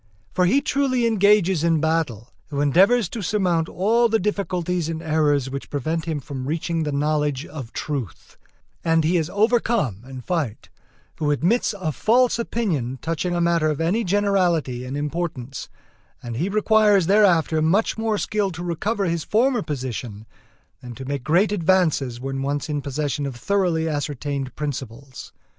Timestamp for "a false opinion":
11.79-12.97